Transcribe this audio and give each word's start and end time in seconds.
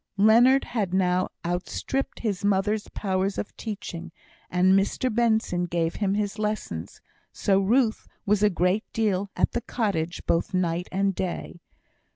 Leonard 0.17 0.63
had 0.63 0.95
now 0.95 1.29
outstript 1.45 2.21
his 2.21 2.43
mother's 2.43 2.87
powers 2.87 3.37
of 3.37 3.55
teaching, 3.55 4.11
and 4.49 4.73
Mr 4.73 5.13
Benson 5.13 5.65
gave 5.65 5.97
him 5.97 6.15
his 6.15 6.39
lessons; 6.39 7.01
so 7.31 7.59
Ruth 7.59 8.07
was 8.25 8.41
a 8.41 8.49
great 8.49 8.91
deal 8.93 9.29
at 9.35 9.51
the 9.51 9.61
cottage 9.61 10.23
both 10.25 10.55
night 10.55 10.87
and 10.91 11.13
day. 11.13 11.59